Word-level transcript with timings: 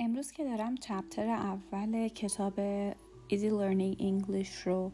امروز 0.00 0.32
که 0.32 0.44
دارم 0.44 0.74
chapter 0.76 1.28
اول 1.28 2.08
کتاب 2.08 2.54
Easy 3.30 3.50
Learning 3.50 4.00
English 4.00 4.62
رو 4.64 4.92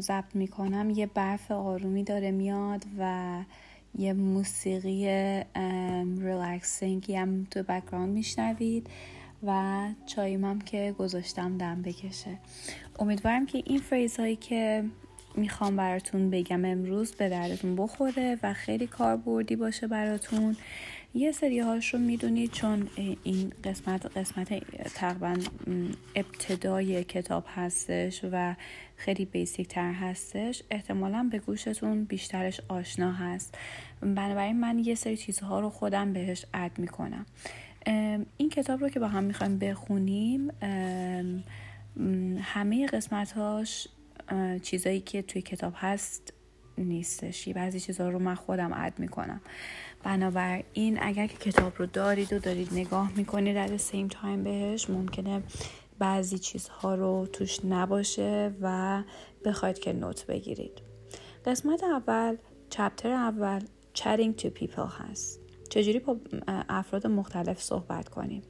ضبط 0.00 0.34
می‌کنم. 0.34 0.90
یه 0.90 1.06
برف 1.06 1.50
آرومی 1.50 2.04
داره 2.04 2.30
میاد 2.30 2.84
و 2.98 3.34
یه 3.98 4.12
موسیقی 4.12 5.06
relaxing 6.18 7.05
ی 7.05 7.16
هم 7.16 7.44
تو 7.50 7.62
background 7.62 8.14
میشنوید 8.14 8.86
و 9.42 9.88
چاییم 10.06 10.44
هم 10.44 10.60
که 10.60 10.94
گذاشتم 10.98 11.58
دم 11.58 11.82
بکشه. 11.82 12.38
امیدوارم 12.98 13.46
که 13.46 13.62
این 13.66 13.78
phrase 13.78 14.16
هایی 14.16 14.36
که 14.36 14.84
می‌خوام 15.34 15.76
براتون 15.76 16.30
بگم 16.30 16.64
امروز 16.64 17.12
به 17.12 17.28
دردتون 17.28 17.76
بخوره 17.76 18.38
و 18.42 18.52
خیلی 18.52 18.86
کاربردی 18.86 19.56
باشه 19.56 19.86
براتون. 19.86 20.56
یه 21.16 21.32
سری 21.32 21.60
هاش 21.60 21.94
رو 21.94 22.00
می‌دونید 22.00 22.52
چون 22.52 22.88
این 23.22 23.52
قسمت 23.64 24.16
قسمت 24.16 24.48
تقریبا 24.94 25.36
ابتدای 26.14 27.04
کتاب 27.04 27.44
هستش 27.54 28.20
و 28.32 28.54
خیلی 28.96 29.24
بیسیک 29.24 29.68
تر 29.68 29.92
هستش 29.92 30.62
احتمالا 30.70 31.28
به 31.32 31.38
گوشتون 31.38 32.04
بیشترش 32.04 32.60
آشنا 32.68 33.12
هست. 33.12 33.58
بنابراین 34.00 34.60
من 34.60 34.78
یه 34.78 34.94
سری 34.94 35.16
چیزها 35.16 35.60
رو 35.60 35.70
خودم 35.70 36.12
بهش 36.12 36.46
اد 36.54 36.78
می‌کنم. 36.78 37.26
این 38.36 38.48
کتاب 38.50 38.80
رو 38.80 38.88
که 38.88 39.00
با 39.00 39.08
هم 39.08 39.24
می‌خوایم 39.24 39.58
بخونیم 39.58 40.50
همه 42.40 42.86
قسمتهاش 42.86 43.88
چیزایی 44.62 45.00
که 45.00 45.22
توی 45.22 45.42
کتاب 45.42 45.72
هست 45.76 46.32
نیستش. 46.78 47.48
بعضی 47.48 47.80
چیزها 47.80 48.08
رو 48.08 48.18
من 48.18 48.34
خودم 48.34 48.72
اد 48.74 48.98
می‌کنم. 48.98 49.40
بنابراین 50.04 50.98
اگر 51.02 51.26
که 51.26 51.36
کتاب 51.36 51.72
رو 51.76 51.86
دارید 51.86 52.32
و 52.32 52.38
دارید 52.38 52.68
نگاه 52.72 53.12
می‌کنید 53.16 53.54
در 53.54 53.76
سیم 53.76 54.08
تایم 54.08 54.44
بهش 54.44 54.90
ممکنه 54.90 55.42
بعضی 55.98 56.38
چیزها 56.38 56.94
رو 56.94 57.26
توش 57.32 57.64
نباشه 57.64 58.54
و 58.60 59.02
بخواید 59.44 59.78
که 59.78 59.92
نوت 59.92 60.26
بگیرید. 60.26 60.82
قسمت 61.44 61.84
اول 61.84 62.36
چپتر 62.70 63.10
اول 63.10 63.60
chatting 63.94 64.42
to 64.42 64.46
people 64.46 64.88
هست. 64.98 65.40
چجوری 65.70 65.98
با 65.98 66.16
افراد 66.48 67.06
مختلف 67.06 67.62
صحبت 67.62 68.08
کنیم؟ 68.08 68.42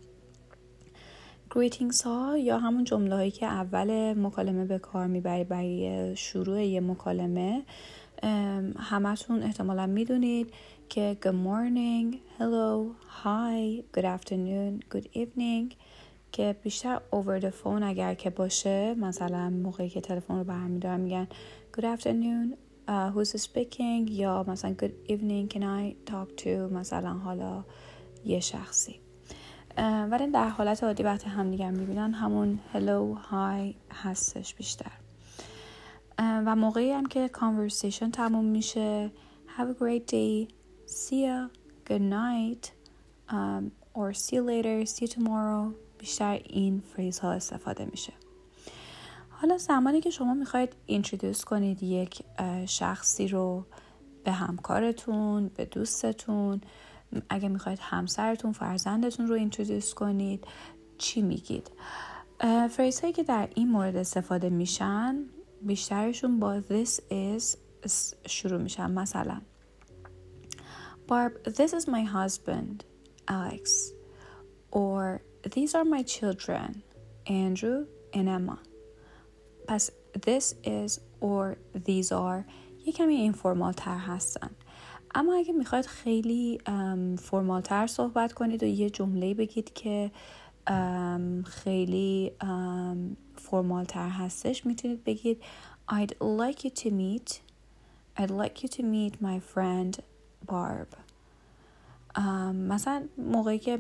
Greetings 1.57 2.03
ها 2.03 2.39
یا 2.39 2.59
همون 2.59 2.85
جمله 2.85 3.15
هایی 3.15 3.31
که 3.31 3.47
اول 3.47 4.13
مکالمه 4.19 4.65
به 4.65 4.79
کار 4.79 5.07
می‌بری 5.07 5.45
برای 5.45 6.17
شروع 6.17 6.63
یه 6.65 6.81
مکالمه 6.81 7.63
همتون 8.79 9.43
احتمالا 9.43 9.87
می‌دونید 9.87 10.53
که 10.89 11.17
good 11.23 11.27
morning, 11.27 12.17
hello, 12.39 12.95
hi, 13.25 13.83
good 13.99 14.05
afternoon, 14.05 14.97
good 14.97 15.07
evening 15.17 15.75
که 16.33 16.57
بیشتر 16.63 17.01
over 17.13 17.43
the 17.43 17.51
phone 17.65 17.83
اگر 17.83 18.15
که 18.15 18.31
باشه 18.31 18.95
مثلا 18.95 19.51
موقعی 19.51 19.89
که 19.89 20.01
تلفن 20.01 20.39
رو 20.39 20.45
برمیدارم 20.45 21.01
میگن 21.01 21.29
good 21.77 21.85
afternoon, 21.85 22.55
uh, 22.89 23.11
who's 23.15 23.43
speaking 23.43 24.11
یا 24.11 24.45
مثلا 24.49 24.75
good 24.83 25.11
evening, 25.11 25.55
can 25.55 25.63
I 25.63 26.11
talk 26.11 26.43
to 26.45 26.49
مثلا 26.49 27.13
حالا 27.13 27.65
یه 28.25 28.41
شخصی. 28.41 29.06
ولی 30.11 30.31
در 30.31 30.49
حالت 30.49 30.85
عادی 30.85 31.03
وقتی 31.03 31.29
هم 31.29 31.51
دیگر 31.51 31.71
می‌بینن 31.71 32.15
همون 32.15 32.61
hello, 32.75 33.19
hi 33.31 33.75
هستش 33.93 34.55
بیشتر. 34.55 34.93
و 36.19 36.57
موقعی 36.57 36.91
هم 36.93 37.07
که 37.07 37.31
conversation 37.35 38.11
تموم 38.13 38.45
میشه 38.45 39.11
have 39.59 39.77
a 39.77 39.83
great 39.83 40.11
day 40.11 40.53
see 40.87 41.27
ya 41.27 41.51
good 41.89 42.03
night 42.03 42.71
um, 43.29 43.71
or 43.95 44.13
see 44.13 44.37
you 44.37 44.43
later 44.43 44.87
see 44.87 45.07
you 45.07 45.09
tomorrow 45.09 45.75
بیشتر 45.99 46.41
این 46.45 46.81
فریز 46.81 47.19
ها 47.19 47.33
استفاده 47.33 47.85
میشه. 47.85 48.13
حالا 49.31 49.59
زمانی 49.59 50.01
که 50.01 50.11
شما 50.11 50.35
می‌خواید 50.35 50.73
اینترودوس 50.87 51.45
کنید 51.45 51.83
یک 51.83 52.23
شخصی 52.67 53.29
رو 53.29 53.65
به 54.25 54.33
همکارتون 54.33 55.49
به 55.49 55.65
دوستتون 55.65 56.61
اگه 57.31 57.49
می‌خواید 57.49 57.79
همسرتون 57.83 58.53
فرزندتون 58.53 59.27
رو 59.27 59.35
اینترودوس 59.35 59.95
کنید 59.95 60.45
چی 60.99 61.23
میگید 61.23 61.71
فریز 62.71 63.01
هایی 63.01 63.13
که 63.13 63.23
در 63.23 63.49
این 63.55 63.69
مورد 63.69 63.97
استفاده 63.97 64.51
میشن 64.51 65.17
بیشترشون 65.63 66.41
با 66.41 66.61
this 66.61 67.01
is 67.11 67.57
شروع 68.27 68.63
میشن 68.63 68.91
مثلا 68.91 69.41
Barb, 71.09 71.33
this 71.45 71.73
is 71.73 71.87
my 71.87 72.03
husband, 72.03 72.85
Alex. 73.29 73.93
Or 74.73 75.23
these 75.55 75.75
are 75.77 75.85
my 75.85 76.03
children, 76.03 76.83
Andrew 77.27 77.87
and 78.13 78.29
Emma. 78.29 78.59
پس 79.69 79.91
this 80.27 80.55
is 80.65 81.01
or 81.21 81.57
these 81.75 82.13
are 82.13 82.45
یه 82.87 82.93
کمی 82.93 83.15
اینفورمال 83.15 83.73
تر 83.73 83.99
هستن 83.99 84.51
اما 85.15 85.35
اگه 85.35 85.53
می‌خواید 85.53 85.87
خیلی 85.87 86.59
فرمال 87.19 87.61
تر 87.61 87.87
صحبت 87.87 88.33
کنید 88.33 88.63
و 88.63 88.67
یه 88.67 88.91
جمله 88.91 89.35
بگید 89.35 89.73
که 89.73 90.11
خیلی 91.45 92.33
فرمال 93.35 93.85
تر 93.85 94.09
هستش 94.09 94.67
می‌تونید 94.67 95.05
بگید 95.05 95.43
I'd 95.91 96.13
like 96.21 96.59
you 96.59 96.71
to 96.71 96.87
meet 96.87 97.33
I'd 98.19 98.31
like 98.31 98.63
you 98.63 98.69
to 98.69 98.83
meet 98.83 99.15
my 99.23 99.41
friend 99.55 100.01
بارب 100.47 100.87
مثلا 102.53 103.03
موقعی 103.19 103.59
که 103.59 103.79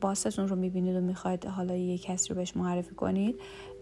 باستون 0.00 0.48
رو 0.48 0.56
می‌بینید 0.56 0.96
و 0.96 1.00
می‌خواید 1.00 1.46
حالا 1.46 1.76
یه 1.76 1.98
کسی 1.98 2.28
رو 2.28 2.34
بهش 2.34 2.56
معرفی 2.56 2.94
کنید 2.94 3.40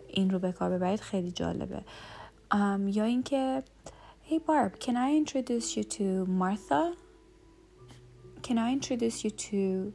این 0.09 0.31
رو 0.31 0.39
به 0.39 0.53
کار 0.53 0.71
ببرید 0.71 1.01
خیلی 1.01 1.31
جالبه. 1.31 1.83
یا 2.87 3.05
اینکه 3.05 3.63
Hey 4.29 4.37
Barb, 4.37 4.79
can 4.79 4.95
I 4.95 5.17
introduce 5.17 5.75
you 5.75 5.85
to 5.85 6.27
Martha? 6.27 6.93
Can 8.43 8.59
I 8.59 8.73
introduce 8.73 9.25
you 9.25 9.31
to 9.31 9.93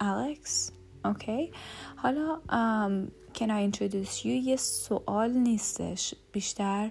Alex? 0.00 0.72
Okay. 1.04 1.52
حالا 1.96 2.40
um, 2.48 3.10
can 3.34 3.50
I 3.50 3.62
introduce 3.64 4.24
you 4.24 4.26
یه 4.26 4.56
سوال 4.56 5.30
نیستش 5.30 6.14
بیشتر 6.32 6.90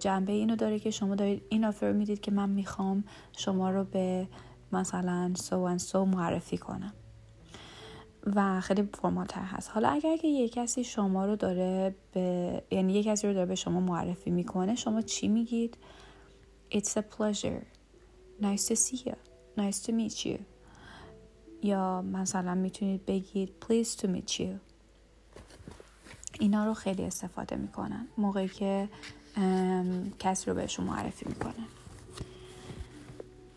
جنبه 0.00 0.32
اینو 0.32 0.56
داره 0.56 0.78
که 0.78 0.90
شما 0.90 1.14
دارید 1.14 1.42
این 1.48 1.64
آفر 1.64 1.92
می‌دید 1.92 2.20
که 2.20 2.30
من 2.30 2.48
می‌خوام 2.50 3.04
شما 3.32 3.70
رو 3.70 3.84
به 3.84 4.28
مثلا 4.72 5.32
سو 5.36 5.56
و 5.56 5.78
سو 5.78 6.04
معرفی 6.04 6.58
کنم 6.58 6.92
و 8.34 8.60
خیلی 8.60 8.88
فرمال 9.02 9.26
تر 9.26 9.42
هست. 9.42 9.70
حالا 9.70 9.88
اگر 9.88 10.16
که 10.16 10.28
یه 10.28 10.48
کسی 10.48 10.84
شما 10.84 11.26
رو 11.26 11.36
داره 11.36 11.94
به 12.12 12.62
یعنی 12.70 12.92
یه 12.92 13.02
کسی 13.02 13.26
رو 13.26 13.34
داره 13.34 13.46
به 13.46 13.54
شما 13.54 13.80
معرفی 13.80 14.30
می‌کنه 14.30 14.74
شما 14.74 15.02
چی 15.02 15.28
میگید؟ 15.28 15.76
It's 16.70 16.90
a 16.90 17.02
pleasure. 17.18 17.62
Nice 18.40 18.68
to 18.68 18.74
see 18.74 18.96
you. 18.96 19.16
Nice 19.56 19.86
to 19.86 19.92
meet 19.92 20.26
you. 20.26 20.38
یا 21.62 22.02
مثلا 22.02 22.54
می‌تونید 22.54 23.06
بگید 23.06 23.52
Pleased 23.64 24.00
to 24.00 24.06
meet 24.06 24.32
you. 24.32 24.48
اینا 26.40 26.64
رو 26.64 26.74
خیلی 26.74 27.02
استفاده 27.02 27.56
می‌کنن. 27.56 28.06
موقعی 28.18 28.48
که 28.48 28.88
کسی 30.18 30.50
رو 30.50 30.56
بهشون 30.56 30.86
معرفی 30.86 31.28
می‌کنن. 31.28 31.66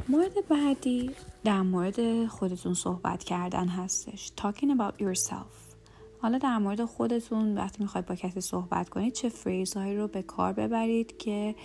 مورد 0.09 0.47
بعدی 0.47 1.11
در 1.43 1.61
مورد 1.61 2.25
خودتون 2.25 2.73
صحبت 2.73 3.23
کردن 3.23 3.67
هستش. 3.67 4.31
Talking 4.41 4.65
about 4.65 5.01
yourself. 5.01 5.75
حالا 6.21 6.37
در 6.37 6.57
مورد 6.57 6.85
خودتون 6.85 7.57
وقتی 7.57 7.83
می‌خواید 7.83 8.05
با 8.05 8.15
کسی 8.15 8.41
صحبت 8.41 8.89
کنید 8.89 9.13
چه 9.13 9.29
فریزهایی 9.29 9.97
رو 9.97 10.07
به 10.07 10.21
کار 10.21 10.53
ببرید 10.53 11.17
که 11.17 11.55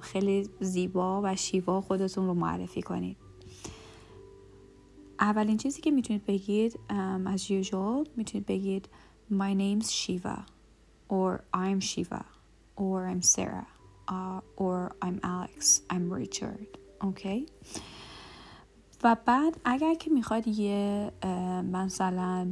خیلی 0.00 0.48
زیبا 0.60 1.20
و 1.24 1.36
شیوا 1.36 1.80
خودتون 1.80 2.26
رو 2.26 2.34
معرفی 2.34 2.82
کنید. 2.82 3.16
اولین 5.20 5.56
چیزی 5.56 5.80
که 5.80 5.90
می‌تونید 5.90 6.24
بگید 6.24 6.78
از 7.26 7.46
usual 7.46 8.08
می‌تونید 8.16 8.46
بگید 8.46 8.88
My 9.30 9.54
name's 9.54 9.90
Shiva 9.90 10.38
or 11.08 11.40
I'm 11.54 11.80
Shiva 11.80 12.24
or 12.76 13.06
I'm 13.10 13.22
Sarah 13.22 13.68
uh, 14.08 14.40
or 14.56 14.92
I'm 15.02 15.20
Alex 15.22 15.82
I'm 15.90 16.12
Richard. 16.12 16.89
اوکی. 17.02 17.46
و 19.04 19.16
بعد 19.26 19.60
اگر 19.64 19.94
که 19.94 20.10
می‌خواید 20.10 20.48
یه 20.48 21.12
مثلا 21.72 22.48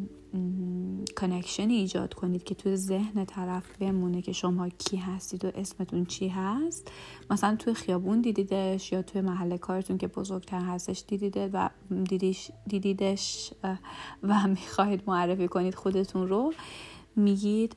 کنکشنی 1.16 1.74
ایجاد 1.74 2.14
کنید 2.14 2.44
که 2.44 2.54
توی 2.54 2.76
ذهن 2.76 3.24
طرف 3.24 3.76
بمونه 3.80 4.22
که 4.22 4.32
شما 4.32 4.68
کی 4.68 4.96
هستید 4.96 5.44
و 5.44 5.50
اسمتون 5.54 6.04
چی 6.04 6.28
هست 6.28 6.90
مثلا 7.30 7.56
توی 7.56 7.74
خیابون 7.74 8.20
دیدیدش 8.20 8.92
یا 8.92 9.02
توی 9.02 9.20
محل 9.20 9.56
کارتون 9.56 9.98
که 9.98 10.08
بزرگتر 10.08 10.60
هستش 10.60 11.04
دیدیده 11.08 11.50
و 11.52 11.68
دیدیش 12.04 12.50
دیدیدش 12.66 13.52
و 14.22 14.46
می‌خواهید 14.46 15.02
معرفی 15.06 15.48
کنید 15.48 15.74
خودتون 15.74 16.28
رو 16.28 16.52
میگید 17.16 17.76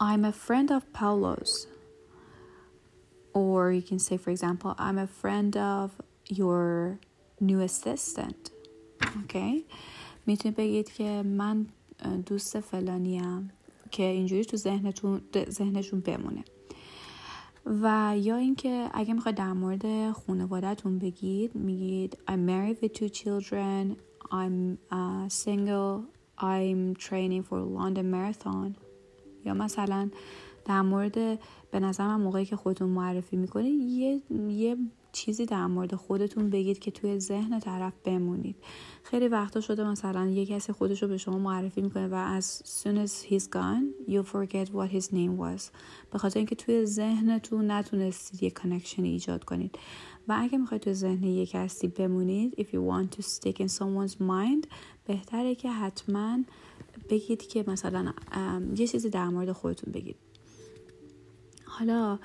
I'm 0.00 0.24
a 0.24 0.32
friend 0.32 0.70
of 0.70 0.82
Paulo's. 0.98 1.73
Or 3.34 3.72
you 3.72 3.82
can 3.82 3.98
say, 3.98 4.16
for 4.16 4.30
example, 4.30 4.74
I'm 4.78 4.98
a 4.98 5.06
friend 5.06 5.56
of 5.56 5.90
your 6.28 6.98
new 7.40 7.60
assistant. 7.60 8.50
Okay? 9.24 9.64
می‌تونید 10.26 10.56
بگید 10.56 10.92
که 10.92 11.22
من 11.22 11.66
دوست 12.26 12.60
فلانیم 12.60 13.50
که 13.90 14.02
اینجوری 14.02 14.44
تو 14.44 14.56
ذهنتون 14.56 15.20
ذهنشون 15.50 16.00
بمونه 16.00 16.44
و 17.66 18.14
یا 18.18 18.36
اینکه 18.36 18.90
اگه 18.94 19.14
می‌خواید 19.14 19.36
در 19.36 19.52
مورد 19.52 20.12
خانوادهتون 20.12 20.98
بگید 20.98 21.54
میگید 21.54 22.18
I'm 22.30 22.48
married 22.48 22.82
with 22.82 22.92
two 22.92 23.08
children 23.08 23.96
I'm 24.32 24.78
uh, 24.90 25.28
single 25.28 26.02
I'm 26.38 26.94
training 26.96 27.42
for 27.42 27.58
London 27.60 28.10
Marathon 28.10 28.76
یا 29.44 29.54
مثلا 29.54 30.10
در 30.64 30.82
مورد 30.82 31.38
به 31.70 31.80
نظر 31.80 32.16
موقعی 32.16 32.44
که 32.44 32.56
خودتون 32.56 32.88
معرفی 32.88 33.36
می‌کنید 33.36 33.80
یه, 33.80 34.22
یه 34.48 34.76
چیزی 35.12 35.46
در 35.46 35.66
مورد 35.66 35.94
خودتون 35.94 36.50
بگید 36.50 36.78
که 36.78 36.90
توی 36.90 37.20
ذهن 37.20 37.60
طرف 37.60 37.92
بمونید. 38.04 38.56
خیلی 39.02 39.28
وقتا 39.28 39.60
شده 39.60 39.84
مثلا 39.84 40.26
یه 40.26 40.46
کسی 40.46 40.72
خودش 40.72 41.02
رو 41.02 41.08
به 41.08 41.16
شما 41.16 41.38
معرفی 41.38 41.80
می‌کنه 41.80 42.08
و 42.08 42.40
as 42.40 42.44
soon 42.44 43.06
as 43.06 43.30
he's 43.30 43.44
gone 43.44 44.10
you 44.10 44.22
forget 44.22 44.68
what 44.68 44.90
his 44.96 45.06
name 45.12 45.38
was. 45.38 45.62
به 46.12 46.18
خاطر 46.18 46.38
اینکه 46.38 46.54
توی 46.54 46.86
ذهنتون 46.86 47.70
نتونستید 47.70 48.42
یه 48.42 48.50
connection 48.50 49.04
ایجاد 49.04 49.44
کنید. 49.44 49.78
و 50.28 50.36
اگه 50.38 50.58
می‌خواید 50.58 50.82
توی 50.82 50.94
ذهن 50.94 51.24
یک 51.24 51.50
کسی 51.50 51.88
بمونید 51.88 52.52
if 52.52 52.64
you 52.64 52.80
want 52.90 53.16
to 53.16 53.22
stick 53.22 53.56
in 53.56 53.68
someone's 53.68 54.16
mind 54.20 54.68
بهتره 55.06 55.54
که 55.54 55.70
حتما 55.70 56.38
بگید 57.10 57.48
که 57.48 57.64
مثلا 57.66 58.12
یه 58.76 58.86
چیزی 58.86 59.10
در 59.10 59.28
مورد 59.28 59.52
خودتون 59.52 59.92
بگید. 59.92 60.16
حالا 61.78 62.18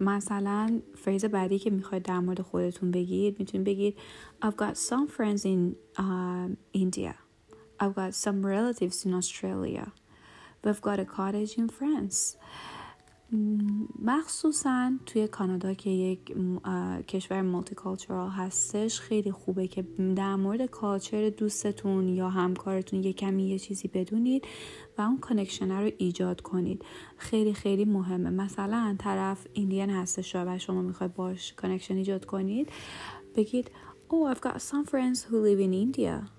مثلا 0.00 0.82
phrase 0.94 1.24
بعدی 1.24 1.58
که 1.58 1.70
می‌خواید 1.70 2.02
در 2.02 2.18
مورد 2.18 2.40
خودتون 2.40 2.90
بگید 2.90 3.38
می‌تونید 3.38 3.66
بگید 3.66 3.96
I've 4.44 4.56
got 4.56 4.76
some 4.76 5.08
friends 5.08 5.44
in 5.44 5.76
uh, 5.98 6.48
India 6.74 7.14
I've 7.80 7.94
got 7.94 8.14
some 8.14 8.46
relatives 8.46 9.04
in 9.06 9.14
Australia 9.14 9.86
We've 10.64 10.80
got 10.80 10.98
a 10.98 11.04
cottage 11.04 11.52
in 11.60 11.68
France 11.68 12.36
مخصوصا 14.02 14.92
توی 15.06 15.28
کانادا 15.28 15.74
که 15.74 15.90
یک 15.90 16.36
کشور 17.08 17.42
multi 17.42 17.74
هستش 18.36 19.00
خیلی 19.00 19.32
خوبه 19.32 19.68
که 19.68 19.82
در 20.16 20.36
مورد 20.36 20.66
culture 20.66 21.30
دوستتون 21.30 22.08
یا 22.08 22.28
همکارتون 22.28 23.04
یه 23.04 23.12
کمی 23.12 23.48
یه 23.48 23.58
چیزی 23.58 23.88
بدونید 23.88 24.44
و 24.98 25.02
اون 25.02 25.18
connection 25.18 25.72
رو 25.72 25.90
ایجاد 25.98 26.40
کنید. 26.40 26.84
خیلی 27.16 27.54
خیلی 27.54 27.84
مهمه. 27.84 28.30
مثلا 28.30 28.96
طرف 28.98 29.46
Indian 29.52 29.90
هستش 29.90 30.36
و 30.36 30.58
شما 30.58 30.82
می‌خواید 30.82 31.14
باش 31.14 31.52
connection 31.52 31.96
ایجاد 31.96 32.24
کنید. 32.24 32.68
بگید 33.36 33.70
Oh 34.08 34.34
I've 34.34 34.40
got 34.40 34.62
some 34.62 34.84
friends 34.84 35.24
who 35.24 35.36
live 35.46 35.60
in 35.60 35.72
India. 35.72 36.36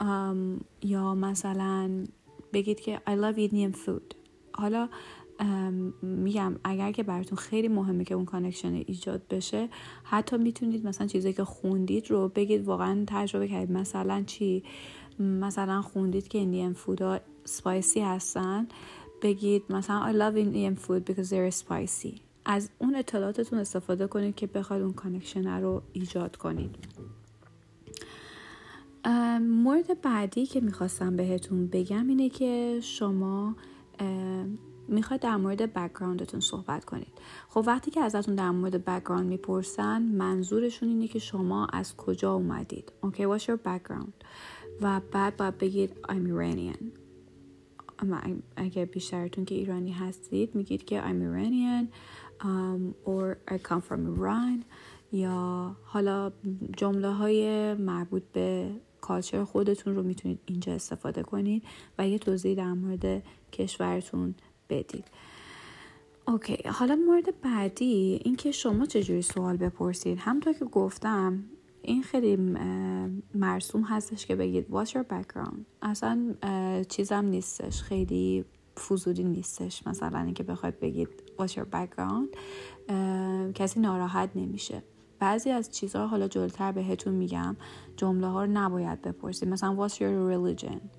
um, 0.00 0.64
یا 0.82 1.14
مثلا 1.14 2.04
بگید 2.52 2.80
که 2.80 3.00
I 3.06 3.10
love 3.10 3.50
Indian 3.50 3.76
food. 3.86 4.14
حالا 4.52 4.88
میگم 6.02 6.56
اگر 6.64 6.92
که 6.92 7.02
براتون 7.02 7.38
خیلی 7.38 7.68
مهمه 7.68 8.04
که 8.04 8.14
اون 8.14 8.24
connection 8.24 8.72
ایجاد 8.74 9.22
بشه 9.30 9.68
حتی 10.04 10.36
می‌تونید 10.36 10.86
مثلا 10.86 11.06
چیزی 11.06 11.32
که 11.32 11.44
خوندید 11.44 12.10
رو 12.10 12.28
بگید 12.28 12.64
واقعا 12.64 13.04
تجربه 13.06 13.48
کردید. 13.48 13.76
مثلا 13.76 14.22
چی؟ 14.26 14.62
مثلا 15.18 15.82
خوندید 15.82 16.28
که 16.28 16.38
Indian 16.38 16.72
food 16.72 17.20
ا 17.44 17.53
spicy 17.53 18.00
هستن 18.00 18.68
بگید 19.22 19.62
مثلا 19.70 20.12
I 20.12 20.14
love 20.14 20.36
Indian 20.36 20.84
food 20.84 21.12
because 21.12 21.28
they're 21.28 21.64
spicy. 21.64 22.20
از 22.44 22.70
اون 22.78 22.94
اطلاعاتتون 22.94 23.58
استفاده 23.58 24.06
کنید 24.06 24.34
که 24.34 24.46
بخواید 24.46 24.82
اون 24.82 24.92
connection 24.92 25.60
رو 25.60 25.82
ایجاد 25.92 26.36
کنید. 26.36 26.76
مورد 29.40 30.00
بعدی 30.00 30.46
که 30.46 30.60
می‌خواستم 30.60 31.16
بهتون 31.16 31.66
بگم 31.66 32.08
اینه 32.08 32.28
که 32.28 32.78
شما 32.82 33.56
می‌خواید 34.88 35.22
در 35.22 35.36
مورد 35.36 35.72
background 35.74 36.25
تون 36.25 36.40
صحبت 36.40 36.84
کنید. 36.84 37.12
خب 37.48 37.64
وقتی 37.66 37.90
که 37.90 38.00
ازتون 38.00 38.34
در 38.34 38.50
مورد 38.50 38.84
background 38.84 39.26
می‌پرسن 39.26 40.02
منظورشون 40.02 40.88
اینه 40.88 41.08
که 41.08 41.18
شما 41.18 41.66
از 41.66 41.96
کجا 41.96 42.32
اومدید. 42.32 42.92
Okay 43.02 43.24
okay, 43.24 43.26
what's 43.26 43.44
your 43.44 43.58
background? 43.68 44.24
و 44.80 45.00
بعد 45.12 45.36
باید 45.36 45.58
بگید 45.58 45.90
I'm 46.08 46.28
Iranian. 46.28 46.84
اما 47.98 48.20
اگر 48.56 48.84
بیشترتون 48.84 49.44
که 49.44 49.54
ایرانی 49.54 49.92
هستید 49.92 50.54
میگید 50.54 50.84
که 50.84 51.00
I'm 51.00 51.22
Iranian 51.22 51.86
um, 52.40 53.08
or 53.08 53.54
I 53.54 53.58
come 53.68 53.80
from 53.80 54.18
Iran 54.18 54.64
یا 55.12 55.76
حالا 55.84 56.32
جمله 56.76 57.08
های 57.08 57.74
مربوط 57.74 58.22
به 58.32 58.70
کالچر 59.00 59.44
خودتون 59.44 59.96
رو 59.96 60.02
می‌تونید 60.02 60.40
اینجا 60.46 60.72
استفاده 60.72 61.22
کنید 61.22 61.62
و 61.98 62.08
یه 62.08 62.18
توضیح 62.18 62.56
در 62.56 62.72
مورد 62.72 63.22
کشورتون 63.52 64.34
بدید 64.70 65.04
اوکی 66.26 66.68
حالا 66.68 66.96
مورد 66.96 67.40
بعدی 67.40 68.20
اینکه 68.24 68.50
شما 68.50 68.86
چجوری 68.86 69.22
سوال 69.22 69.56
بپرسید 69.56 70.18
همطور 70.18 70.52
که 70.52 70.64
گفتم 70.64 71.44
این 71.82 72.02
خیلی 72.02 72.36
مرسوم 73.34 73.82
هستش 73.82 74.26
که 74.26 74.36
بگید 74.36 74.66
what's 74.66 74.88
your 74.88 75.04
background 75.12 75.58
اصلا 75.82 76.34
چیزم 76.88 77.24
نیستش 77.24 77.82
خیلی 77.82 78.44
فضولی 78.88 79.24
نیستش. 79.24 79.86
مثلا 79.86 80.20
اینکه 80.20 80.42
بخواید 80.42 80.80
بگید 80.80 81.08
what's 81.38 81.50
your 81.50 81.66
background 81.72 82.38
کسی 83.54 83.80
ناراحت 83.80 84.30
نمیشه. 84.34 84.82
بعضی 85.18 85.50
از 85.50 85.70
چیزها 85.70 86.06
حالا 86.06 86.28
جلوتر 86.28 86.72
بهتون 86.72 87.14
میگم 87.14 87.56
جمله 87.96 88.26
ها 88.26 88.44
رو 88.44 88.50
نباید 88.52 89.02
بپرسید 89.02 89.48
مثلا 89.48 89.88
what's 89.88 89.92
your 89.92 90.32
religion 90.32 90.97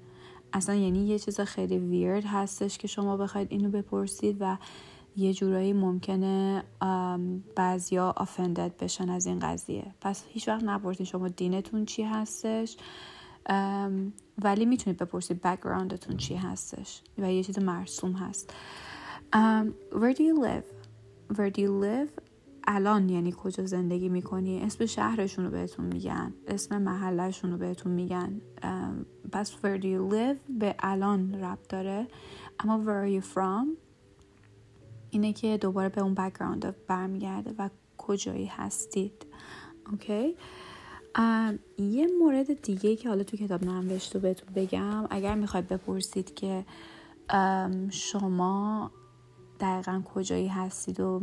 اصلا 0.53 0.75
یعنی 0.75 1.07
یه 1.07 1.19
چیز 1.19 1.41
خیلی 1.41 1.79
ویرد 1.79 2.23
هستش 2.25 2.77
که 2.77 2.87
شما 2.87 3.17
بخواید 3.17 3.47
اینو 3.51 3.69
بپرسید 3.69 4.37
و 4.39 4.57
یه 5.15 5.33
جورایی 5.33 5.73
ممکنه 5.73 6.63
بعضیا 7.55 8.13
آفندد 8.17 8.77
بشن 8.77 9.09
از 9.09 9.25
این 9.25 9.39
قضیه 9.39 9.93
پس 10.01 10.23
هیچ 10.29 10.47
وقت 10.47 10.63
نپرسید 10.63 11.07
شما 11.07 11.27
دینتون 11.27 11.85
چی 11.85 12.03
هستش 12.03 12.77
ولی 14.43 14.65
می‌تونید 14.65 14.99
بپرسید 14.99 15.41
بکگراندتون 15.41 16.17
چی 16.17 16.35
هستش 16.35 17.01
و 17.17 17.31
یه 17.31 17.43
چیز 17.43 17.59
مرسوم 17.59 18.11
هست 18.11 18.53
Where 19.91 20.13
do 20.13 20.23
you 20.23 20.35
live? 20.41 20.67
Where 21.37 21.49
do 21.49 21.61
you 21.61 21.71
live? 21.71 22.28
الان 22.71 23.09
یعنی 23.09 23.33
کجا 23.37 23.65
زندگی 23.65 24.09
می‌کنی؟ 24.09 24.61
اسم 24.61 24.85
شهرشون 24.85 25.45
رو 25.45 25.51
بهتون 25.51 25.85
میگن. 25.85 26.33
اسم 26.47 26.81
محلشون 26.81 27.51
رو 27.51 27.57
بهتون 27.57 27.91
میگن. 27.91 28.41
پس 29.31 29.51
where 29.51 29.81
do 29.81 29.85
you 29.85 30.13
live? 30.13 30.37
به 30.59 30.75
الان 30.79 31.35
ربط 31.35 31.59
داره. 31.69 32.07
اما 32.59 32.83
where 32.85 33.07
are 33.07 33.23
you 33.23 33.27
from? 33.35 33.67
اینه 35.09 35.33
که 35.33 35.57
دوباره 35.57 35.89
به 35.89 36.01
اون 36.01 36.13
background 36.13 36.75
برمیگرده 36.87 37.53
و 37.57 37.69
کجایی 37.97 38.45
هستید. 38.45 39.25
Okay 39.91 40.35
یه 41.77 42.07
مورد 42.19 42.61
دیگه 42.61 42.95
که 42.95 43.09
حالا 43.09 43.23
تو 43.23 43.37
کتاب 43.37 43.65
ننوشته 43.65 44.19
بهتون 44.19 44.53
بگم 44.55 45.07
اگر 45.09 45.35
می‌خواید 45.35 45.67
بپرسید 45.67 46.35
که 46.35 46.65
شما 47.89 48.91
دقیقا 49.59 50.01
کجایی 50.13 50.47
هستید 50.47 50.99
و 50.99 51.19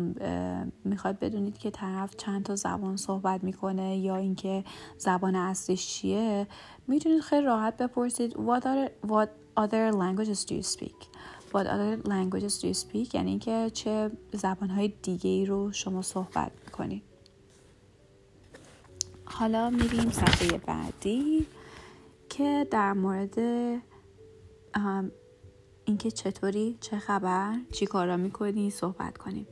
می‌خواد 0.84 1.18
بدونید 1.18 1.58
که 1.58 1.70
طرف 1.70 2.16
چند 2.16 2.44
تا 2.44 2.56
زبان 2.56 2.96
صحبت 2.96 3.44
می‌کنه 3.44 3.96
یا 3.96 4.16
اینکه 4.16 4.64
زبان 4.98 5.34
اصلیش 5.34 5.86
چیه 5.86 6.46
می‌تونید 6.86 7.20
خیلی 7.20 7.46
راحت 7.46 7.76
بپرسید 7.76 8.32
what 8.32 8.62
other, 8.62 9.08
what 9.08 9.28
other 9.56 9.92
languages 9.92 10.44
do 10.44 10.52
you 10.52 10.76
speak? 10.76 11.06
What 11.54 11.66
other 11.66 12.08
languages 12.08 12.60
do 12.60 12.66
you 12.66 12.78
speak? 12.84 13.14
یعنی 13.14 13.30
اینکه 13.30 13.70
چه 13.74 14.10
زبانهای 14.32 14.92
دیگه 15.02 15.30
ای 15.30 15.46
رو 15.46 15.72
شما 15.72 16.02
صحبت 16.02 16.52
می‌کنید. 16.64 17.02
حالا 19.24 19.70
میریم 19.70 20.10
صفحه 20.10 20.58
بعدی 20.58 21.46
که 22.28 22.66
در 22.70 22.92
مورد 22.92 23.38
اینکه 25.86 26.10
چطوری 26.10 26.78
چه 26.80 26.98
خبر 26.98 27.56
چی 27.72 27.86
کارا 27.86 28.16
می‌کنی 28.16 28.70
صحبت 28.70 29.18
کنیم 29.18 29.46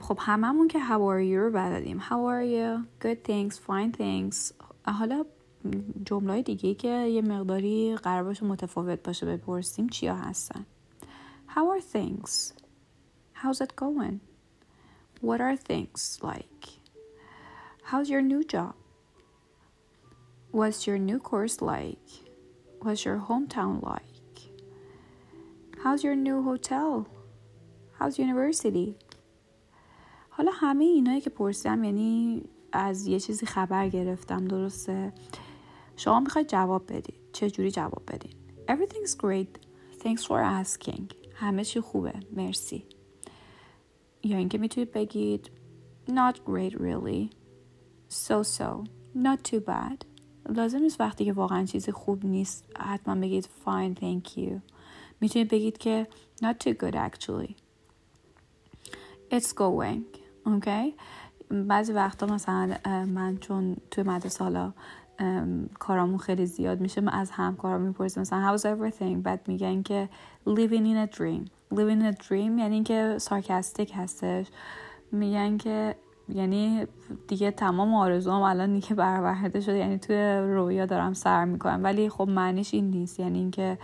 خب 0.00 0.18
هممون 0.20 0.68
که 0.68 0.78
how 0.78 0.98
are 0.98 1.32
you 1.32 1.36
رو 1.36 1.50
بلدیم 1.50 2.00
how 2.00 2.12
are 2.12 2.44
you 2.44 3.04
good 3.06 3.30
things 3.30 3.54
fine 3.54 3.98
things 3.98 4.52
حالا 4.86 5.24
جمله 6.04 6.42
دیگه 6.42 6.74
که 6.74 6.88
یه 6.88 7.22
مقداری 7.22 7.96
قرار 7.96 8.24
باشه 8.24 8.46
متفاوت 8.46 9.02
باشه 9.02 9.26
بپرسیم 9.26 9.88
چیا 9.88 10.14
هستن 10.14 10.66
how 11.48 11.60
are 11.60 11.96
things 11.96 12.52
how's 13.34 13.60
it 13.60 13.76
going 13.76 14.18
what 15.22 15.40
are 15.40 15.56
things 15.56 16.18
like 16.22 16.68
how's 17.90 18.08
your 18.10 18.22
new 18.22 18.42
job 18.54 18.74
what's 20.52 20.86
your 20.86 20.98
new 20.98 21.18
course 21.18 21.60
like 21.60 22.08
what's 22.82 23.04
your 23.04 23.18
hometown 23.28 23.74
like 23.92 24.15
How's 25.86 26.02
your 26.02 26.16
new 26.16 26.42
hotel? 26.42 27.06
How's 27.98 28.18
university? 28.18 28.94
حالا 30.30 30.52
همه 30.54 30.84
اینایی 30.84 31.20
که 31.20 31.30
پرسیدم 31.30 31.84
یعنی 31.84 32.42
از 32.72 33.06
یه 33.06 33.20
چیزی 33.20 33.46
خبر 33.46 33.88
گرفتم 33.88 34.44
درسته؟ 34.44 35.12
شما 35.96 36.20
می‌خواید 36.20 36.48
جواب 36.48 36.92
بدید. 36.92 37.20
چه 37.32 37.50
جوری 37.50 37.70
جواب 37.70 38.02
بدین؟ 38.08 38.32
Everything's 38.68 39.10
great. 39.10 39.58
Thanks 40.02 40.22
for 40.22 40.64
asking. 40.64 41.02
همه 41.34 41.64
چی 41.64 41.80
خوبه. 41.80 42.12
مرسی. 42.32 42.84
یا 44.22 44.36
اینکه 44.36 44.58
می‌تونید 44.58 44.92
بگید 44.92 45.50
not 46.08 46.34
great 46.34 46.72
really. 46.72 47.30
So 48.10 48.42
so. 48.42 48.84
Not 49.14 49.50
too 49.50 49.60
bad. 49.60 50.04
لازم 50.48 50.78
نیست 50.78 51.00
وقتی 51.00 51.24
که 51.24 51.32
واقعا 51.32 51.64
چیزی 51.64 51.92
خوب 51.92 52.24
نیست 52.24 52.64
حتما 52.78 53.14
بگید 53.14 53.48
fine 53.64 54.00
thank 54.00 54.38
you. 54.38 54.75
می‌تونید 55.20 55.48
بگید 55.48 55.78
که 55.78 56.06
not 56.42 56.64
too 56.64 56.72
good 56.72 56.94
actually. 56.94 57.54
It's 59.30 59.52
going 59.52 60.02
okay? 60.46 60.92
بعضی 61.50 61.92
وقتا 61.92 62.26
مثلا 62.26 62.76
من 63.06 63.36
چون 63.36 63.76
توی 63.90 64.04
مدرسه 64.04 64.44
حالا 64.44 64.72
کارامون 65.78 66.18
خیلی 66.18 66.46
زیاد 66.46 66.80
میشه 66.80 67.00
من 67.00 67.12
از 67.12 67.30
همکارا 67.30 67.78
می‌پرسیم 67.78 68.20
مثلا 68.20 68.56
how's 68.56 68.60
everything 68.60 69.16
بعد 69.22 69.48
میگن 69.48 69.82
که 69.82 70.08
living 70.46 70.84
in 70.84 71.08
a 71.08 71.16
dream. 71.16 71.50
Living 71.74 72.00
in 72.00 72.14
a 72.14 72.26
dream 72.26 72.30
یعنی 72.32 72.74
اینکه 72.74 73.16
سارکستیک 73.18 73.92
هستش. 73.94 74.46
میگن 75.12 75.56
که 75.56 75.96
یعنی 76.28 76.86
دیگه 77.28 77.50
تمام 77.50 77.94
آرزوام 77.94 78.42
الان 78.42 78.72
دیگه 78.72 78.94
برآورده 78.94 79.60
شده 79.60 79.76
یعنی 79.78 79.98
توی 79.98 80.38
رویا 80.54 80.86
دارم 80.86 81.12
سر 81.12 81.44
می‌کنم. 81.44 81.80
ولی 81.84 82.08
خب 82.08 82.28
معنیش 82.28 82.74
این 82.74 82.90
نیست 82.90 83.20
یعنی 83.20 83.38
اینکه 83.38 83.78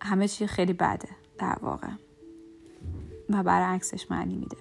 همه 0.00 0.28
چی 0.28 0.46
خیلی 0.46 0.72
بده 0.72 1.08
در 1.38 1.58
واقع 1.62 1.88
و 3.30 3.42
برعکسش 3.42 4.10
معنی 4.10 4.36
میده. 4.36 4.56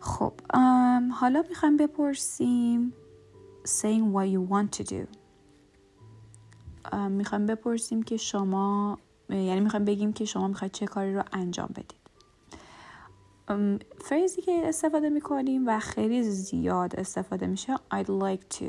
خب 0.00 0.32
حالا 1.12 1.44
می‌خوایم 1.48 1.76
بپرسیم 1.76 2.92
saying 3.64 4.14
what 4.14 4.26
you 4.34 4.52
want 4.52 4.78
to 4.80 4.84
do. 4.90 5.06
می‌خوایم 7.08 7.46
بپرسیم 7.46 8.02
که 8.02 8.16
شما 8.16 8.98
یعنی 9.30 9.60
می‌خوایم 9.60 9.84
بگیم 9.84 10.12
که 10.12 10.24
شما 10.24 10.48
می‌خواید 10.48 10.72
چه 10.72 10.86
کاری 10.86 11.14
رو 11.14 11.22
انجام 11.32 11.68
بدید. 11.74 12.06
فریزی 14.00 14.42
که 14.42 14.62
استفاده 14.64 15.08
می‌کنیم 15.08 15.68
و 15.68 15.78
خیلی 15.78 16.22
زیاد 16.22 16.96
استفاده 16.96 17.46
میشه 17.46 17.76
I'd 17.76 18.06
like 18.06 18.58
to. 18.58 18.64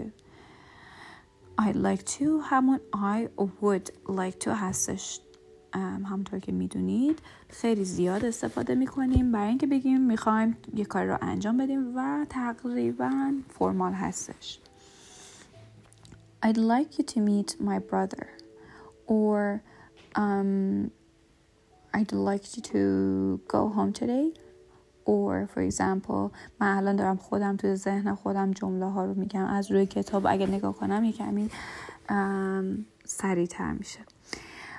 I'd 1.59 1.75
like 1.75 2.03
to 2.03 2.23
همون 2.43 2.79
I 2.95 3.27
would 3.61 3.89
like 4.07 4.45
to 4.45 4.47
هستش 4.47 5.19
همونطور 5.73 6.39
که 6.39 6.51
می‌دونید 6.51 7.19
خیلی 7.49 7.85
زیاد 7.85 8.25
استفاده 8.25 8.75
می‌کنیم. 8.75 9.31
برای 9.31 9.49
اینکه 9.49 9.67
بگیم 9.67 10.01
می‌خوایم 10.01 10.57
یه 10.73 10.85
کار 10.85 11.05
رو 11.05 11.17
انجام 11.21 11.57
بدیم 11.57 11.97
و 11.97 12.25
تقریبا 12.29 13.33
فرمال 13.49 13.93
هستش. 13.93 14.59
I'd 16.45 16.57
like 16.57 16.97
you 16.97 17.03
to 17.03 17.19
meet 17.19 17.49
my 17.59 17.79
brother. 17.91 18.27
Or 19.07 19.61
um, 20.15 20.91
I'd 21.93 22.13
like 22.29 22.45
you 22.55 22.61
to 22.73 22.81
go 23.47 23.61
home 23.69 23.91
today. 24.01 24.33
Or 25.07 25.47
for 25.53 25.71
example 25.71 26.37
من 26.59 26.77
الان 26.77 26.95
دارم 26.95 27.17
خودم 27.17 27.57
توی 27.57 27.75
ذهن 27.75 28.15
خودم 28.15 28.51
جمله 28.51 28.85
ها 28.85 29.05
رو 29.05 29.13
میگم. 29.13 29.45
از 29.45 29.71
روی 29.71 29.85
کتاب 29.85 30.25
اگه 30.29 30.47
نگاه 30.47 30.75
کنم 30.75 31.03
یه 31.03 31.11
کمی 31.11 31.49
سریعتر 33.05 33.71
میشه. 33.71 33.99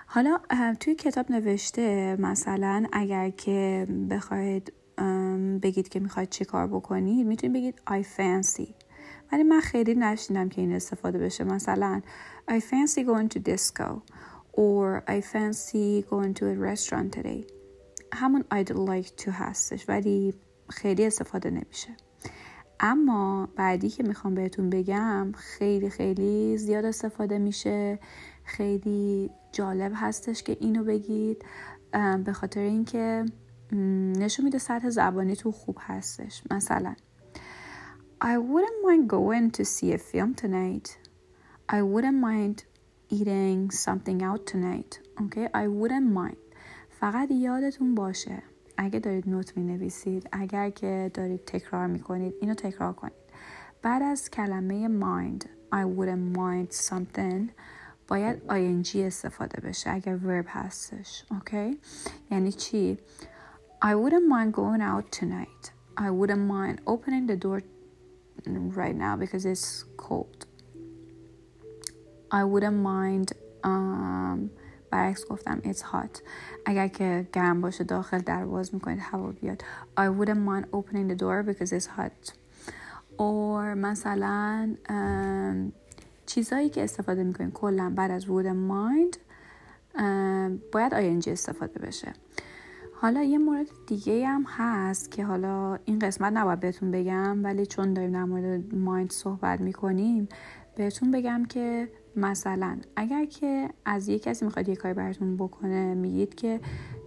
حالا 0.06 0.38
توی 0.80 0.94
کتاب 0.94 1.32
نوشته 1.32 2.16
مثلا 2.20 2.86
اگر 2.92 3.30
که 3.30 3.86
بخواید 4.10 4.72
بگید 5.62 5.88
که 5.88 6.00
می‌خواید 6.00 6.28
چی 6.28 6.44
کار 6.44 6.66
بکنید 6.66 7.26
می‌تونید 7.26 7.56
بگید 7.56 7.80
I 7.90 8.04
fancy. 8.04 8.72
ولی 9.32 9.42
من 9.42 9.60
خیلی 9.60 9.94
نشیدم 9.94 10.48
که 10.48 10.60
این 10.60 10.72
استفاده 10.72 11.18
بشه. 11.18 11.44
مثلا 11.44 12.00
I 12.50 12.60
fancy 12.60 13.00
going 13.00 13.28
to 13.34 13.38
disco. 13.38 14.02
Or 14.52 15.02
I 15.16 15.20
fancy 15.20 16.02
going 16.10 16.34
to 16.38 16.44
a 16.46 16.56
restaurant 16.70 17.12
today. 17.12 17.57
همون 18.12 18.44
I'd 18.54 18.68
like 18.68 19.24
to 19.24 19.28
هستش 19.28 19.88
ولی 19.88 20.34
خیلی 20.70 21.06
استفاده 21.06 21.50
نمیشه. 21.50 21.96
اما 22.80 23.48
بعدی 23.56 23.88
که 23.88 24.02
می‌خوام 24.02 24.34
بهتون 24.34 24.70
بگم 24.70 25.32
خیلی 25.32 25.90
خیلی 25.90 26.56
زیاد 26.56 26.84
استفاده 26.84 27.38
میشه. 27.38 27.98
خیلی 28.44 29.30
جالب 29.52 29.92
هستش 29.94 30.42
که 30.42 30.56
اینو 30.60 30.84
بگید 30.84 31.44
به 32.24 32.32
خاطر 32.32 32.60
اینکه 32.60 33.24
نشون 34.18 34.44
میده 34.44 34.58
سطح 34.58 34.90
زبانی 34.90 35.36
تو 35.36 35.52
خوب 35.52 35.76
هستش. 35.80 36.42
مثلا 36.50 36.94
I 38.24 38.36
wouldn't 38.36 38.80
mind 38.86 39.08
going 39.08 39.50
to 39.58 39.64
see 39.64 39.92
a 39.92 39.98
film 39.98 40.34
tonight. 40.34 40.98
I 41.68 41.80
wouldn't 41.92 42.20
mind 42.30 42.64
eating 43.10 43.70
something 43.70 44.22
out 44.28 44.42
tonight. 44.52 44.92
Okay? 45.24 45.46
I 45.62 45.66
wouldn't 45.78 46.10
mind. 46.20 46.47
فقط 47.00 47.30
یادتون 47.30 47.94
باشه 47.94 48.42
اگه 48.76 48.98
دارید 48.98 49.28
نوت 49.28 49.56
می 49.56 49.62
نویسید 49.64 50.28
اگر 50.32 50.70
که 50.70 51.10
دارید 51.14 51.44
تکرار 51.44 51.86
می 51.86 52.00
کنید 52.00 52.34
اینو 52.40 52.54
تکرار 52.54 52.92
کنید 52.92 53.12
بعد 53.82 54.02
از 54.02 54.30
کلمه 54.30 54.88
mind 54.88 55.44
I 55.74 55.84
wouldn't 55.98 56.38
mind 56.38 56.76
something 56.76 57.50
باید 58.08 58.38
ing 58.48 58.96
استفاده 58.96 59.60
بشه 59.68 59.90
اگر 59.90 60.16
ورب 60.16 60.44
هستش 60.48 61.24
اوکی 61.30 61.78
یعنی 62.30 62.52
چی 62.52 62.98
I 63.84 63.94
wouldn't 63.94 64.28
mind 64.34 64.52
going 64.52 64.82
out 64.82 65.20
tonight 65.20 65.70
I 65.96 66.10
wouldn't 66.10 66.48
mind 66.48 66.80
opening 66.86 67.26
the 67.26 67.36
door 67.36 67.60
right 68.76 68.96
now 68.96 69.16
because 69.16 69.44
it's 69.46 69.84
cold 69.96 70.46
I 72.32 72.42
wouldn't 72.44 72.80
mind 72.94 73.32
um, 73.64 74.50
برعکس 74.90 75.26
گفتم 75.26 75.60
it's 75.64 75.82
hot. 75.82 76.20
اگر 76.64 76.88
که 76.88 77.26
گرم 77.32 77.60
باشه 77.60 77.84
داخل 77.84 78.18
در 78.18 78.44
باز 78.44 78.74
می‌کنید 78.74 78.98
هوا 79.02 79.32
بیاد. 79.32 79.62
I 79.98 80.20
wouldn't 80.20 80.48
mind 80.48 80.64
opening 80.72 81.12
the 81.12 81.18
door 81.20 81.42
because 81.42 81.72
it's 81.72 81.86
hot. 81.86 82.32
Or 83.18 83.76
مثلا 83.76 84.74
چیزایی 86.26 86.68
که 86.68 86.84
استفاده 86.84 87.24
می‌کنید 87.24 87.52
کلا 87.52 87.92
بعد 87.96 88.10
از 88.10 88.24
wouldn't 88.24 88.70
mind 88.70 89.18
باید 90.72 91.22
ing 91.22 91.28
استفاده 91.28 91.78
بشه. 91.86 92.12
حالا 93.00 93.22
یه 93.22 93.38
مورد 93.38 93.66
دیگه 93.86 94.26
هم 94.26 94.44
هست 94.48 95.10
که 95.10 95.24
حالا 95.24 95.78
این 95.84 95.98
قسمت 95.98 96.32
نباید 96.32 96.60
بهتون 96.60 96.90
بگم 96.90 97.44
ولی 97.44 97.66
چون 97.66 97.92
داریم 97.92 98.12
در 98.12 98.24
مورد 98.24 98.74
مایند 98.74 99.12
صحبت 99.12 99.60
می‌کنیم 99.60 100.28
بهتون 100.76 101.10
بگم 101.10 101.44
که 101.44 101.88
مثلا 102.18 102.78
اگر 102.96 103.24
که 103.24 103.68
از 103.84 104.08
یک 104.08 104.22
کسی 104.22 104.44
می‌خواد 104.44 104.68
یه 104.68 104.76
کاری 104.76 104.94
براتون 104.94 105.36
بکنه 105.36 105.94
میگید 105.94 106.34
که 106.34 106.60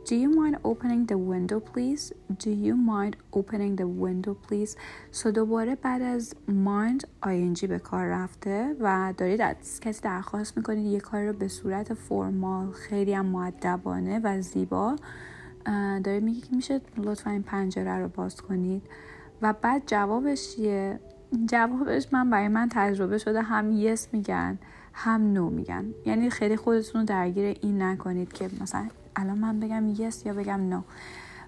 Do 0.06 0.14
you 0.14 0.30
mind 0.40 0.56
opening 0.64 1.06
the 1.12 1.18
window 1.32 1.60
please? 1.60 2.12
Do 2.44 2.50
you 2.50 2.76
mind 2.76 3.14
opening 3.40 3.76
the 3.76 3.88
window 4.04 4.34
please? 4.48 4.76
so 5.14 5.28
دوباره 5.28 5.76
بعد 5.76 6.02
از 6.02 6.36
mind 6.50 7.04
ing 7.26 7.66
به 7.66 7.80
کار 7.80 8.06
رفته 8.06 8.76
و 8.80 9.14
دارید 9.18 9.42
از 9.42 9.80
کسی 9.80 10.02
درخواست 10.02 10.58
می‌کنید 10.58 10.86
یه 10.86 11.00
کاری 11.00 11.28
رو 11.28 11.34
به 11.34 11.48
صورت 11.48 11.94
فرمال 11.94 12.72
خیلی 12.72 13.14
هم 13.14 13.26
معدبانه 13.26 14.20
و 14.24 14.42
زیبا 14.42 14.96
دارید 16.04 16.24
میگه 16.24 16.42
که 16.42 16.56
میشه 16.56 16.82
لطفا 16.98 17.30
این 17.30 17.44
پنجره 17.44 17.98
رو 17.98 18.08
باز 18.08 18.42
کنید 18.42 18.82
و 19.42 19.54
بعد 19.54 19.84
جوابش 19.86 20.56
چیه 20.56 21.00
جوابش 21.46 22.08
من 22.12 22.30
برای 22.30 22.48
من 22.48 22.70
تجربه 22.72 23.18
شده 23.18 23.42
هم 23.42 23.72
یس 23.72 24.08
میگن 24.14 24.60
هم 24.94 25.34
نو 25.34 25.50
میگن. 25.50 25.86
یعنی 26.06 26.30
خیلی 26.30 26.56
خودتون 26.56 27.02
رو 27.02 27.08
درگیر 27.08 27.58
این 27.62 27.82
نکنید 27.82 28.34
که 28.34 28.50
مثلا 28.62 28.88
الان 29.16 29.38
من 29.38 29.60
بگم 29.60 29.90
یس 29.98 30.26
یا 30.26 30.34
بگم 30.34 30.70
نو 30.70 30.82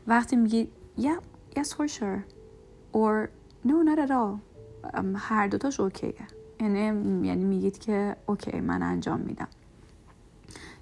وقتی 0.07 0.35
میگید 0.35 0.69
yeah 0.99 1.19
yes 1.59 1.67
for 1.67 1.87
sure. 1.87 2.19
Or 2.93 3.29
no 3.67 3.75
not 3.87 3.99
at 4.07 4.11
all. 4.11 4.39
هر 5.15 5.47
دوتاش 5.47 5.79
اوکیه 5.79 6.13
یعنی 6.61 6.79
یعنی 7.27 7.43
میگید 7.43 7.77
که 7.77 8.15
اوکی 8.25 8.59
من 8.59 8.83
انجام 8.83 9.19
میدم 9.19 9.47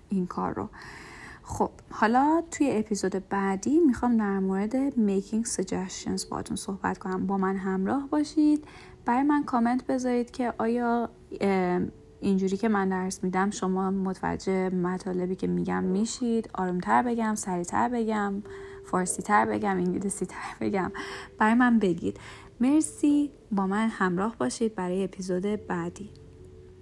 این 0.10 0.28
کار 0.28 0.54
رو. 0.54 0.70
خب 1.44 1.70
حالا 1.90 2.44
توی 2.52 2.72
اپیزود 2.72 3.30
بعدی 3.30 3.80
می‌خوام 3.80 4.18
در 4.18 4.40
مورد 4.40 4.90
making 4.90 5.48
suggestions 5.48 6.28
باتون 6.30 6.58
صحبت 6.58 6.98
کنم. 6.98 7.28
با 7.28 7.38
من 7.38 7.56
همراه 7.56 8.08
باشید. 8.10 8.66
برای 9.06 9.24
من 9.24 9.44
کامنت 9.44 9.88
بذارید 9.88 10.32
که 10.32 10.54
آیا 10.58 11.10
اینجوری 12.22 12.58
که 12.58 12.70
من 12.70 12.90
درس 12.90 13.24
میدم 13.24 13.50
شما 13.50 13.92
متوجه 13.92 14.70
مطالبی 14.70 15.36
که 15.36 15.48
میگم 15.48 15.84
میشید. 15.84 16.50
آرومتر 16.54 17.04
بگم 17.04 17.36
سریعتر 17.36 17.90
بگم 17.90 18.34
فارسی 18.86 19.22
تر 19.22 19.46
بگم 19.46 19.78
انگلیسی 19.78 20.26
تر 20.26 20.56
بگم. 20.62 20.92
برای 21.38 21.54
من 21.54 21.80
بگید. 21.80 22.20
مرسی. 22.60 23.32
با 23.52 23.68
من 23.68 23.90
همراه 23.90 24.36
باشید 24.38 24.76
برای 24.76 25.04
اپیزود 25.04 25.68
بعدی. 25.68 26.10